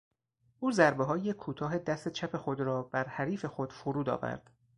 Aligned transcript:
او 0.59 0.71
ضربههای 0.71 1.33
کوتاه 1.33 1.77
دست 1.77 2.07
چپ 2.07 2.37
خود 2.37 2.59
را 2.59 2.83
بر 2.83 3.07
حریف 3.07 3.45
خود 3.45 3.73
فرود 3.73 4.09
آورد. 4.09 4.51